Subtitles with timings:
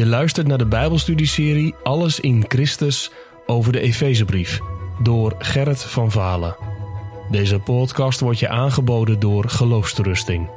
[0.00, 3.10] Je luistert naar de Bijbelstudieserie Alles in Christus
[3.46, 4.60] over de Efezebrief
[5.02, 6.56] door Gerrit van Valen.
[7.30, 10.50] Deze podcast wordt je aangeboden door Geloofsterusting.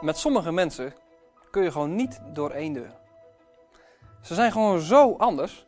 [0.00, 0.94] Met sommige mensen
[1.50, 2.92] kun je gewoon niet door één deur.
[4.22, 5.66] Ze zijn gewoon zo anders.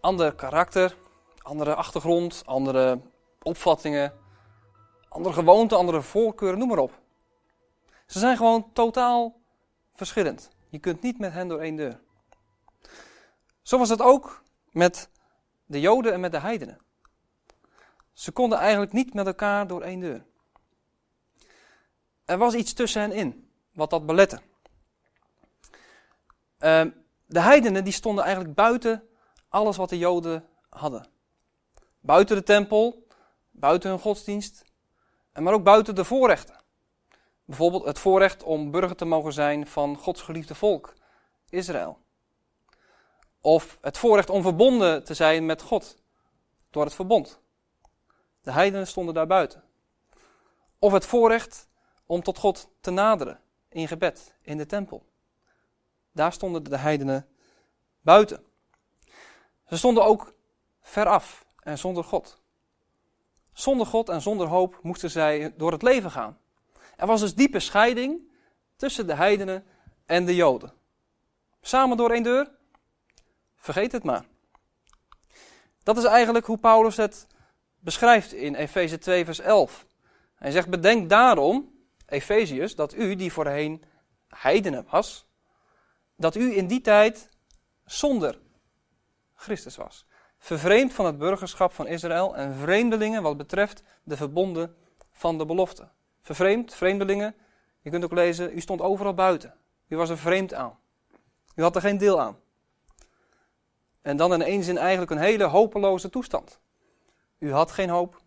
[0.00, 0.96] Ander karakter,
[1.42, 3.00] andere achtergrond, andere
[3.42, 4.12] opvattingen,
[5.08, 7.02] andere gewoonten, andere voorkeuren, noem maar op.
[8.06, 9.40] Ze zijn gewoon totaal
[9.94, 10.50] verschillend.
[10.68, 12.00] Je kunt niet met hen door één deur.
[13.62, 15.10] Zo was het ook met
[15.66, 16.80] de Joden en met de heidenen.
[18.12, 20.24] Ze konden eigenlijk niet met elkaar door één deur.
[22.24, 24.40] Er was iets tussen hen in, wat dat belette.
[26.58, 26.84] Uh,
[27.26, 29.08] de heidenen die stonden eigenlijk buiten
[29.48, 31.08] alles wat de Joden hadden.
[32.00, 33.06] Buiten de tempel,
[33.50, 34.64] buiten hun godsdienst,
[35.32, 36.63] maar ook buiten de voorrechten.
[37.44, 40.94] Bijvoorbeeld het voorrecht om burger te mogen zijn van Gods geliefde volk,
[41.48, 41.98] Israël.
[43.40, 45.96] Of het voorrecht om verbonden te zijn met God
[46.70, 47.40] door het verbond.
[48.42, 49.62] De heidenen stonden daar buiten.
[50.78, 51.68] Of het voorrecht
[52.06, 55.06] om tot God te naderen in gebed, in de tempel.
[56.12, 57.28] Daar stonden de heidenen
[58.00, 58.44] buiten.
[59.68, 60.34] Ze stonden ook
[60.80, 62.42] veraf en zonder God.
[63.52, 66.38] Zonder God en zonder hoop moesten zij door het leven gaan.
[66.96, 68.32] Er was dus diepe scheiding
[68.76, 69.64] tussen de heidenen
[70.06, 70.72] en de Joden.
[71.60, 72.50] Samen door één deur?
[73.56, 74.24] Vergeet het maar.
[75.82, 77.26] Dat is eigenlijk hoe Paulus het
[77.78, 79.86] beschrijft in Efeze 2, vers 11.
[80.34, 81.72] Hij zegt: Bedenk daarom,
[82.06, 83.84] Efeziërs, dat u, die voorheen
[84.28, 85.26] heidenen was,
[86.16, 87.28] dat u in die tijd
[87.84, 88.40] zonder
[89.34, 90.06] Christus was.
[90.38, 94.76] Vervreemd van het burgerschap van Israël en vreemdelingen wat betreft de verbonden
[95.12, 95.88] van de belofte.
[96.24, 97.34] Vervreemd, vreemdelingen.
[97.80, 99.54] Je kunt ook lezen, u stond overal buiten.
[99.88, 100.78] U was er vreemd aan.
[101.54, 102.38] U had er geen deel aan.
[104.02, 106.60] En dan in één zin eigenlijk een hele hopeloze toestand.
[107.38, 108.22] U had geen hoop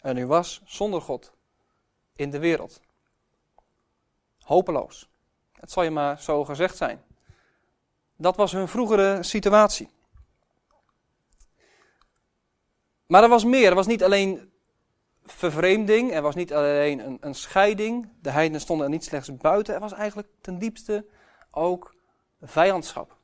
[0.00, 1.32] en u was zonder God
[2.16, 2.80] in de wereld.
[4.38, 5.08] Hopeloos.
[5.52, 7.04] Het zal je maar zo gezegd zijn.
[8.16, 9.90] Dat was hun vroegere situatie.
[13.06, 13.68] Maar er was meer.
[13.68, 14.52] Er was niet alleen
[15.32, 18.08] vervreemding, er was niet alleen een, een scheiding.
[18.20, 19.74] De heidenen stonden er niet slechts buiten.
[19.74, 21.06] Er was eigenlijk ten diepste
[21.50, 21.94] ook
[22.42, 23.16] vijandschap.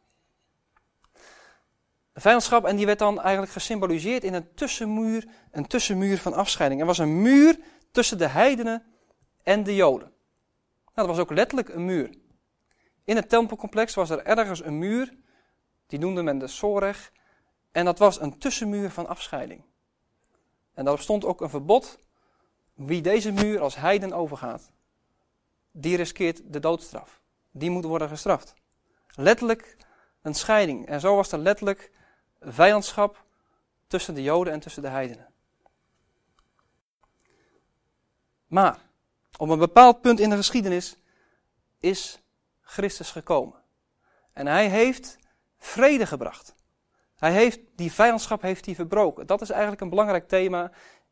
[2.15, 6.81] Vijandschap, en die werd dan eigenlijk gesymboliseerd in een tussenmuur, een tussenmuur van afscheiding.
[6.81, 7.59] Er was een muur
[7.91, 8.85] tussen de heidenen
[9.43, 10.13] en de Joden.
[10.95, 12.15] Nou, dat was ook letterlijk een muur.
[13.05, 15.15] In het tempelcomplex was er ergens een muur,
[15.87, 17.13] die noemde men de Soreg,
[17.73, 19.65] en dat was een tussenmuur van afscheiding.
[20.75, 21.99] En daarop stond ook een verbod,
[22.75, 24.71] wie deze muur als heiden overgaat,
[25.71, 27.21] die riskeert de doodstraf.
[27.51, 28.55] Die moet worden gestraft.
[29.15, 29.77] Letterlijk
[30.23, 30.87] een scheiding.
[30.87, 31.91] En zo was er letterlijk
[32.41, 33.25] vijandschap
[33.87, 35.33] tussen de Joden en tussen de heidenen.
[38.47, 38.79] Maar
[39.37, 40.97] op een bepaald punt in de geschiedenis
[41.79, 42.23] is
[42.61, 43.63] Christus gekomen.
[44.33, 45.19] En hij heeft
[45.59, 46.55] vrede gebracht.
[47.25, 49.27] Hij heeft die vijandschap heeft hij verbroken.
[49.27, 50.71] Dat is eigenlijk een belangrijk thema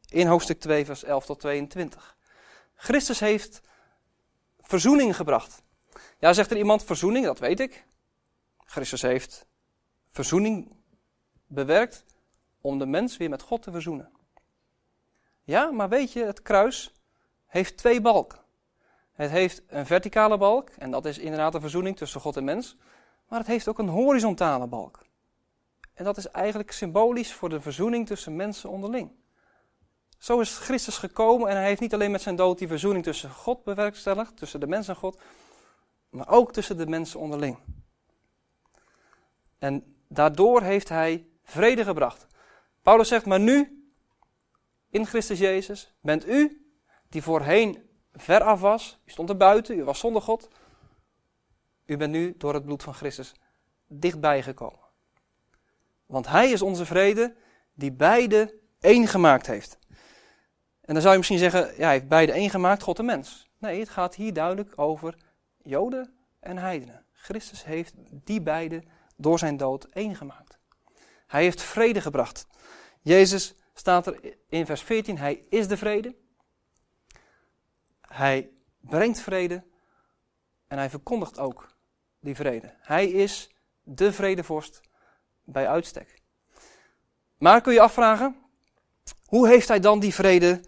[0.08, 2.16] in hoofdstuk 2, vers 11 tot 22.
[2.74, 3.60] Christus heeft
[4.60, 5.62] verzoening gebracht.
[6.18, 7.24] Ja, zegt er iemand verzoening?
[7.24, 7.86] Dat weet ik.
[8.64, 9.46] Christus heeft
[10.08, 10.76] verzoening
[11.46, 12.04] bewerkt
[12.60, 14.10] om de mens weer met God te verzoenen.
[15.42, 16.92] Ja, maar weet je, het kruis
[17.46, 18.38] heeft twee balken.
[19.12, 22.76] Het heeft een verticale balk, en dat is inderdaad de verzoening tussen God en mens.
[23.28, 25.10] Maar het heeft ook een horizontale balk.
[26.02, 29.10] En dat is eigenlijk symbolisch voor de verzoening tussen mensen onderling.
[30.18, 33.30] Zo is Christus gekomen en hij heeft niet alleen met zijn dood die verzoening tussen
[33.30, 35.20] God bewerkstelligd, tussen de mens en God,
[36.10, 37.58] maar ook tussen de mensen onderling.
[39.58, 42.26] En daardoor heeft hij vrede gebracht.
[42.82, 43.86] Paulus zegt, maar nu,
[44.90, 46.66] in Christus Jezus, bent u,
[47.08, 50.48] die voorheen ver af was, u stond er buiten, u was zonder God,
[51.86, 53.34] u bent nu door het bloed van Christus
[53.86, 54.81] dichtbij gekomen.
[56.12, 57.34] Want Hij is onze vrede
[57.74, 59.78] die beide één gemaakt heeft.
[60.80, 63.50] En dan zou je misschien zeggen, ja, hij heeft beide één gemaakt, God en mens.
[63.58, 65.16] Nee, het gaat hier duidelijk over
[65.62, 67.06] Joden en heidenen.
[67.12, 68.82] Christus heeft die beide
[69.16, 70.58] door zijn dood één gemaakt.
[71.26, 72.46] Hij heeft vrede gebracht.
[73.00, 76.16] Jezus staat er in vers 14, hij is de vrede.
[78.00, 78.50] Hij
[78.80, 79.64] brengt vrede
[80.66, 81.76] en hij verkondigt ook
[82.20, 82.74] die vrede.
[82.80, 83.50] Hij is
[83.82, 84.80] de vredevorst
[85.44, 86.22] bij uitstek.
[87.38, 88.36] Maar kun je afvragen,
[89.26, 90.60] hoe heeft hij dan die vrede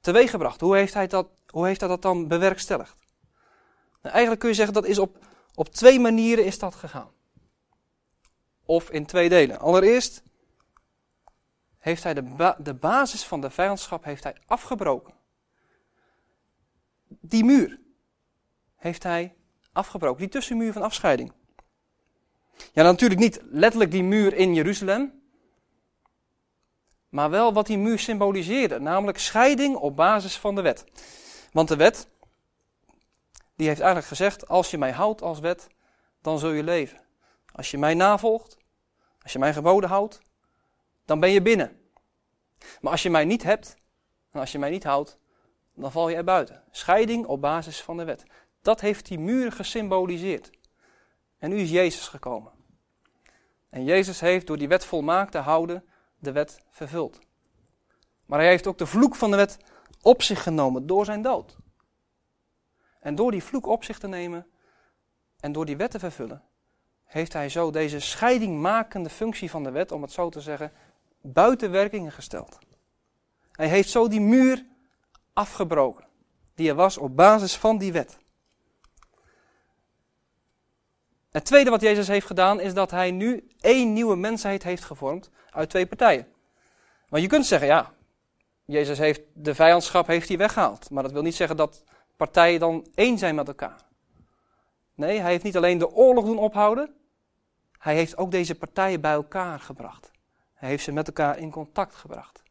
[0.00, 0.60] teweeggebracht?
[0.60, 2.96] Hoe heeft hij dat, hoe heeft hij dat dan bewerkstelligd?
[4.00, 5.18] Nou, eigenlijk kun je zeggen dat is op,
[5.54, 7.10] op twee manieren is dat gegaan.
[8.64, 9.58] Of in twee delen.
[9.58, 10.22] Allereerst
[11.78, 15.14] heeft hij de, de basis van de vijandschap heeft hij afgebroken.
[17.08, 17.80] Die muur
[18.76, 19.34] heeft hij
[19.72, 20.20] afgebroken.
[20.20, 21.32] Die tussenmuur van afscheiding.
[22.72, 25.22] Ja, natuurlijk niet letterlijk die muur in Jeruzalem.
[27.08, 28.78] Maar wel wat die muur symboliseerde.
[28.78, 30.84] Namelijk scheiding op basis van de wet.
[31.52, 32.08] Want de wet,
[33.56, 35.66] die heeft eigenlijk gezegd: als je mij houdt als wet,
[36.22, 37.00] dan zul je leven.
[37.52, 38.56] Als je mij navolgt,
[39.22, 40.20] als je mijn geboden houdt,
[41.04, 41.80] dan ben je binnen.
[42.80, 43.76] Maar als je mij niet hebt,
[44.30, 45.18] en als je mij niet houdt,
[45.74, 46.62] dan val je er buiten.
[46.70, 48.24] Scheiding op basis van de wet.
[48.62, 50.50] Dat heeft die muur gesymboliseerd.
[51.42, 52.52] En nu is Jezus gekomen.
[53.70, 55.84] En Jezus heeft door die wet volmaakt te houden
[56.18, 57.18] de wet vervuld.
[58.26, 59.56] Maar hij heeft ook de vloek van de wet
[60.02, 61.56] op zich genomen door zijn dood.
[63.00, 64.46] En door die vloek op zich te nemen
[65.40, 66.42] en door die wet te vervullen,
[67.04, 70.72] heeft hij zo deze scheidingmakende functie van de wet, om het zo te zeggen,
[71.20, 72.58] buiten werking gesteld.
[73.52, 74.66] Hij heeft zo die muur
[75.32, 76.06] afgebroken,
[76.54, 78.21] die er was op basis van die wet.
[81.32, 85.30] Het tweede wat Jezus heeft gedaan is dat hij nu één nieuwe mensheid heeft gevormd
[85.50, 86.26] uit twee partijen.
[87.08, 87.92] Want je kunt zeggen, ja,
[88.64, 90.90] Jezus heeft de vijandschap heeft hij weggehaald.
[90.90, 91.84] Maar dat wil niet zeggen dat
[92.16, 93.80] partijen dan één zijn met elkaar.
[94.94, 96.94] Nee, hij heeft niet alleen de oorlog doen ophouden,
[97.78, 100.10] hij heeft ook deze partijen bij elkaar gebracht.
[100.54, 102.42] Hij heeft ze met elkaar in contact gebracht.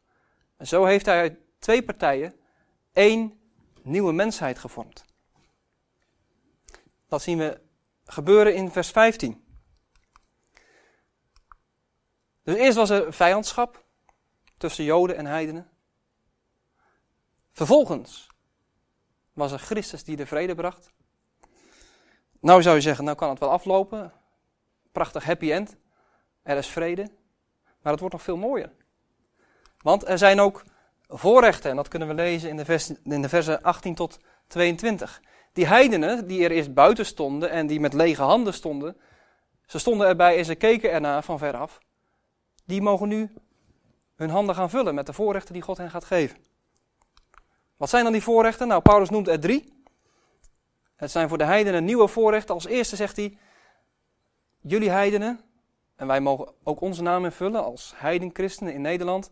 [0.56, 2.34] En zo heeft hij uit twee partijen
[2.92, 3.40] één
[3.82, 5.04] nieuwe mensheid gevormd.
[7.08, 7.60] Dat zien we
[8.12, 9.44] gebeuren in vers 15.
[12.42, 13.84] Dus eerst was er vijandschap
[14.56, 15.70] tussen Joden en heidenen.
[17.50, 18.26] Vervolgens
[19.32, 20.92] was er Christus die de vrede bracht.
[22.40, 24.12] Nou zou je zeggen, nou kan het wel aflopen.
[24.92, 25.76] Prachtig happy end.
[26.42, 27.10] Er is vrede.
[27.82, 28.72] Maar het wordt nog veel mooier.
[29.78, 30.64] Want er zijn ook
[31.08, 35.20] voorrechten, en dat kunnen we lezen in de, vers, in de versen 18 tot 22.
[35.52, 38.96] Die heidenen, die er eerst buiten stonden en die met lege handen stonden,
[39.66, 41.78] ze stonden erbij en ze keken ernaar van veraf.
[42.64, 43.32] Die mogen nu
[44.14, 46.36] hun handen gaan vullen met de voorrechten die God hen gaat geven.
[47.76, 48.68] Wat zijn dan die voorrechten?
[48.68, 49.82] Nou, Paulus noemt er drie.
[50.96, 52.54] Het zijn voor de heidenen nieuwe voorrechten.
[52.54, 53.38] Als eerste zegt hij,
[54.60, 55.40] jullie heidenen,
[55.96, 59.30] en wij mogen ook onze naam invullen als heidenchristenen in Nederland.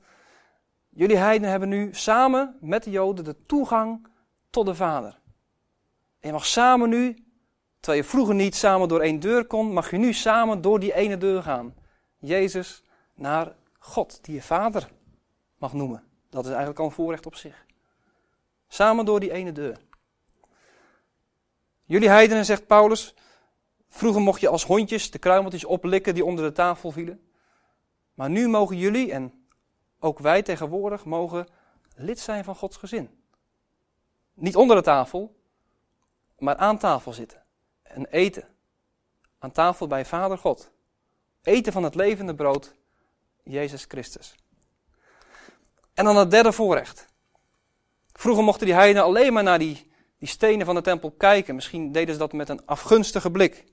[0.88, 4.06] Jullie heidenen hebben nu samen met de Joden de toegang
[4.50, 5.19] tot de Vader.
[6.20, 7.24] En je mag samen nu,
[7.80, 10.94] terwijl je vroeger niet samen door één deur kon, mag je nu samen door die
[10.94, 11.74] ene deur gaan.
[12.18, 12.82] Jezus
[13.14, 14.90] naar God, die je Vader
[15.58, 16.04] mag noemen.
[16.30, 17.66] Dat is eigenlijk al een voorrecht op zich.
[18.68, 19.78] Samen door die ene deur.
[21.84, 23.14] Jullie heidenen, zegt Paulus,
[23.88, 27.30] vroeger mocht je als hondjes de kruimeltjes oplikken die onder de tafel vielen.
[28.14, 29.46] Maar nu mogen jullie, en
[29.98, 31.46] ook wij tegenwoordig, mogen
[31.94, 33.10] lid zijn van Gods gezin.
[34.34, 35.39] Niet onder de tafel,
[36.40, 37.42] maar aan tafel zitten
[37.82, 38.48] en eten.
[39.38, 40.70] Aan tafel bij Vader God.
[41.42, 42.74] Eten van het levende brood,
[43.42, 44.34] Jezus Christus.
[45.94, 47.06] En dan het derde voorrecht.
[48.12, 51.54] Vroeger mochten die heidenen alleen maar naar die, die stenen van de tempel kijken.
[51.54, 53.64] Misschien deden ze dat met een afgunstige blik.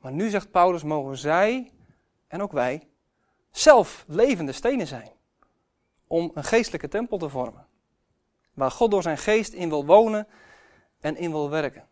[0.00, 1.72] Maar nu zegt Paulus, mogen zij
[2.28, 2.88] en ook wij
[3.50, 5.10] zelf levende stenen zijn.
[6.06, 7.66] Om een geestelijke tempel te vormen.
[8.54, 10.26] Waar God door zijn geest in wil wonen
[11.06, 11.88] en in wil werken.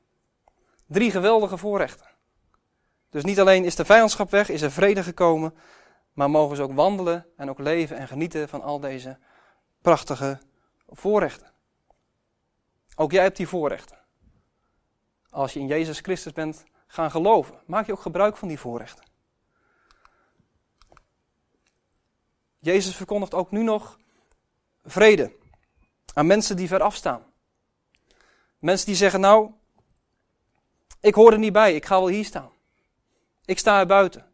[0.87, 2.07] Drie geweldige voorrechten.
[3.11, 5.55] Dus niet alleen is de vijandschap weg, is er vrede gekomen,
[6.13, 9.19] maar mogen ze ook wandelen en ook leven en genieten van al deze
[9.83, 10.39] prachtige
[10.89, 11.53] voorrechten.
[12.97, 13.99] Ook jij hebt die voorrechten.
[15.31, 19.05] Als je in Jezus Christus bent gaan geloven, maak je ook gebruik van die voorrechten.
[22.59, 23.99] Jezus verkondigt ook nu nog
[24.85, 25.37] vrede
[26.15, 27.33] aan mensen die ver afstaan.
[28.65, 29.51] Mensen die zeggen, nou,
[31.01, 32.51] ik hoor er niet bij, ik ga wel hier staan.
[33.45, 34.33] Ik sta er buiten.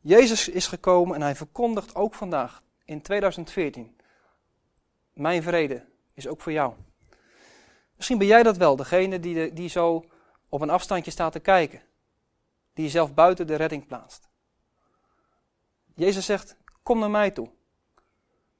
[0.00, 3.96] Jezus is gekomen en hij verkondigt ook vandaag, in 2014,
[5.12, 6.74] mijn vrede is ook voor jou.
[7.96, 10.04] Misschien ben jij dat wel, degene die, die zo
[10.48, 11.82] op een afstandje staat te kijken.
[12.72, 14.28] Die jezelf buiten de redding plaatst.
[15.94, 17.50] Jezus zegt, kom naar mij toe.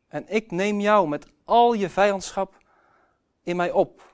[0.09, 2.57] En ik neem jou met al je vijandschap
[3.43, 4.07] in mij op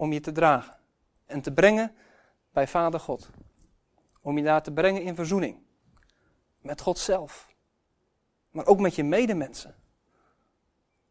[0.00, 0.76] om je te dragen
[1.26, 1.94] en te brengen
[2.50, 3.30] bij Vader God.
[4.20, 5.62] Om je daar te brengen in verzoening.
[6.60, 7.54] Met God zelf.
[8.50, 9.74] Maar ook met je medemensen.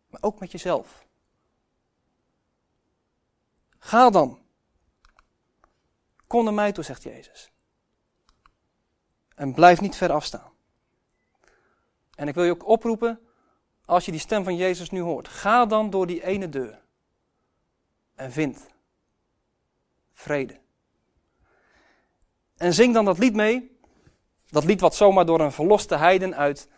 [0.07, 1.05] Maar ook met jezelf.
[3.79, 4.39] Ga dan.
[6.27, 7.51] Kom naar mij toe, zegt Jezus.
[9.35, 10.51] En blijf niet ver afstaan.
[12.15, 13.19] En ik wil je ook oproepen,
[13.85, 16.81] als je die stem van Jezus nu hoort, ga dan door die ene deur.
[18.15, 18.77] En vind
[20.19, 20.59] vrede.
[22.57, 23.77] En zing dan dat lied mee.
[24.47, 26.69] Dat lied wat zomaar door een verloste heiden uit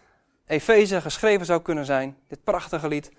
[0.46, 2.18] Efeze geschreven zou kunnen zijn.
[2.28, 3.12] Dit prachtige lied.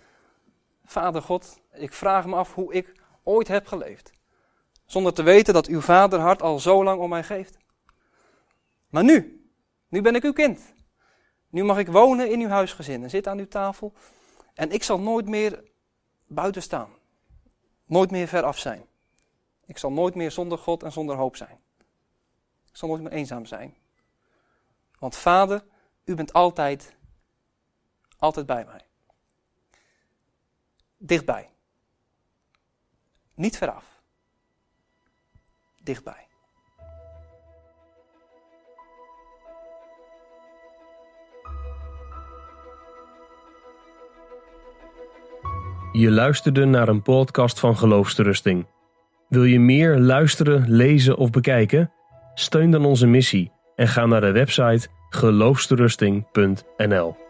[0.85, 4.11] Vader God, ik vraag me af hoe ik ooit heb geleefd.
[4.87, 7.57] Zonder te weten dat uw vaderhart al zo lang om mij geeft.
[8.89, 9.47] Maar nu,
[9.89, 10.75] nu ben ik uw kind.
[11.51, 13.93] Nu mag ik wonen in uw huisgezin en zitten aan uw tafel.
[14.55, 15.65] En ik zal nooit meer
[16.27, 16.91] buiten staan.
[17.87, 18.91] Nooit meer ver af zijn.
[19.67, 21.61] Ik zal nooit meer zonder God en zonder hoop zijn.
[22.69, 23.75] Ik zal nooit meer eenzaam zijn.
[24.99, 25.65] Want Vader,
[26.05, 26.97] u bent altijd,
[28.19, 28.87] altijd bij mij.
[30.97, 31.51] Dichtbij.
[33.35, 34.03] Niet veraf.
[35.83, 36.27] Dichtbij.
[45.93, 48.67] Je luisterde naar een podcast van Geloofsterusting.
[49.33, 51.93] Wil je meer luisteren, lezen of bekijken?
[52.35, 57.22] Steun dan onze missie en ga naar de website geloofsterusting.nl.